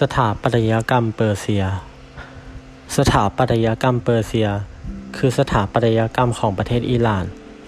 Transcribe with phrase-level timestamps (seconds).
[0.00, 1.64] สถาปัตยกรรมเปอร์เซีย
[2.96, 4.48] สถาปัตยกรรมเปอร์เซีย
[5.16, 7.24] คือสถาปัตยกรรมของประเทศอิหร่าน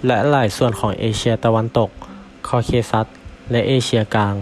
[0.06, 1.90] และหลายส่วนของเอเชียตะวันตก
[2.46, 3.06] คอเคซัส
[3.50, 4.34] และเอเชียกลาง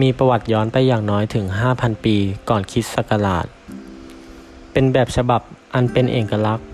[0.00, 1.44] มีประวัติย้อนไปอย่างน้อยถึง
[1.74, 2.16] 5,000 ปี
[2.48, 3.46] ก่อนคริสต์ศักราช
[4.72, 5.42] เป็นแบบฉบับ
[5.74, 6.66] อันเป็นเอกลักษณ์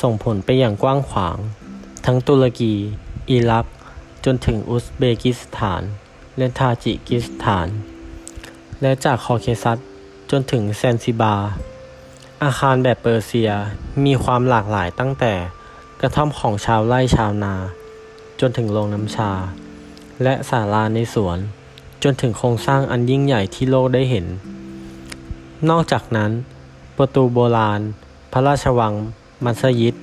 [0.00, 1.36] ส่งผลไปอย่างกว้างขวาง
[2.06, 2.74] ทั้งตุรกี
[3.30, 3.66] อิรัก
[4.24, 5.82] จนถึงอุซเบกิสถาน
[6.38, 7.68] และทาจิกิสถาน
[8.82, 9.78] และจากคอเคซัส
[10.30, 11.34] จนถึงแซนซิบา
[12.42, 13.50] อาคารแบบเปอร์เซีย
[14.04, 15.32] มีความหลากหลายตั้งแต่
[16.00, 17.54] กระท่อมของชาวไร่ชาวนา
[18.40, 19.30] จนถึงโรงน้ำชา
[20.22, 21.38] และศาลาในสวน
[22.02, 24.26] จนถึงโครงสร้างอันยิ่งใหญ่ที่โลกได้เห็น
[25.70, 26.30] นอกจากนั้น
[26.98, 27.80] ประตูโบราณ
[28.32, 28.94] พระราชวัง
[29.44, 29.94] มัสยิด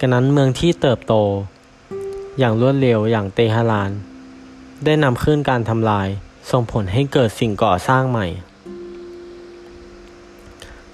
[0.00, 1.14] กระนั้นเมืองที่เติบโต
[2.38, 3.90] อย่างรวดเร็วอย่างเตหะราน
[4.84, 6.08] ได้นำขึ้นการทำลาย
[6.50, 8.26] ส่งผลให้เกิดสิ่งก่อสร้างใหม่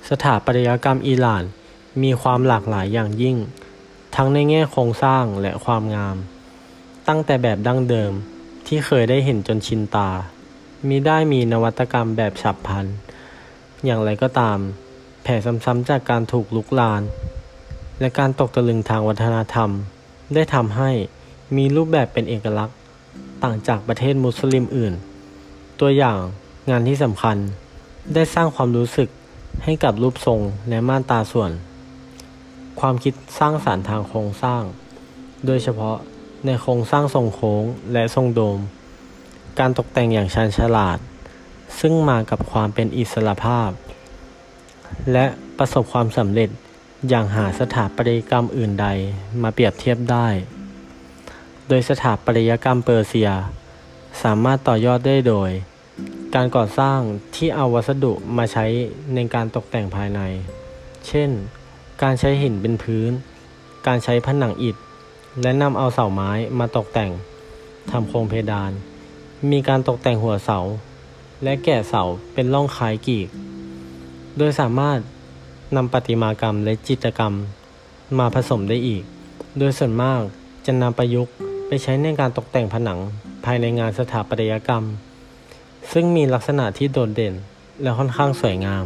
[0.09, 1.45] สถาปัตยกรรมอิหร่าน
[2.03, 3.37] มีความหลากหลายอย่างยิ่ง
[4.17, 6.17] ทั้งในแง่โครงสร้างและความงาม
[7.09, 8.13] ตั้งแต่แบบดั้งเดิม
[8.67, 10.11] ที่เคยได้เห็นจนชินตา
[10.89, 12.87] มีได้มีนวัตกรรมแบบฉับพลัน
[13.85, 14.59] อย่างไรก็ตาม
[15.23, 17.03] แผ่ซ้ำๆจากการถูกลุกลาน
[18.01, 19.71] และการตกตะลึงทางวัฒนธรรม
[20.35, 20.91] ได้ทำให้
[21.57, 22.77] มีรูปแบบเป็นเอกลักษณ์
[23.43, 24.95] ต่างจากประเทศมุสลิมอื่น
[25.81, 26.19] ตัวอย่าง
[26.71, 27.37] งานที่สำคัญ
[28.15, 29.09] ได้สร้างความรู้สึก
[29.65, 31.51] ให้กับรูปทรงและม่านตาส่วน
[32.81, 34.63] ความคิดสร้างสารรค์ทางโครงสร้าง
[35.47, 35.97] โดยเฉพาะ
[36.47, 38.59] ในโครงสร้างทรงโค้งและทรงโดม
[39.59, 40.99] การตกแต่งอย่างชาญฉลาด
[41.81, 43.71] ซึ่งมากับความเป็นอิสระภาพ
[45.13, 45.25] และ
[45.59, 46.51] ประสบความสำเร็จ
[47.09, 48.87] อย่างหาสถาปัตยกรรมอื่นใด
[49.43, 50.29] มาเปรียบเทียบได้
[51.69, 53.31] โดยสถาปัตยกรรมเปอร์เซีย
[54.23, 55.51] สามารถต่อยอดได้โดย
[56.37, 57.01] การก่อสร้าง
[57.37, 58.67] ที่เอาวัสดุมาใช้
[59.15, 60.21] ในการตกแต่งภายใน
[61.07, 61.31] เช่น
[62.03, 63.11] การใช้หินเป็นพื้น
[63.87, 64.77] การใช้ผนังอิฐ
[65.43, 67.11] และนำเอาเสาไม้มาตกแต่ง
[67.91, 68.73] ทำโครงเพดาน
[69.51, 70.59] มีการตกแต่งหัวเสา
[71.43, 72.03] และแกะเสา
[72.33, 73.29] เป็นร่องคล้ายกีก
[74.39, 74.99] โดยสามารถ
[75.77, 77.35] นำประติมากรรมและจิตรกรรม
[78.19, 79.03] มาผสมได้อีก
[79.59, 80.21] โดยส่วนมาก
[80.67, 81.33] จะนำประยุกต์
[81.67, 82.99] ไปใช้ในการตกแต่งผนัง
[83.45, 84.85] ภายในงานสถาปัตยกรรม
[85.93, 87.35] ซึ่งมีลักษณะที่โดดเด่น
[87.83, 88.85] และค่อนข้างสวยงาม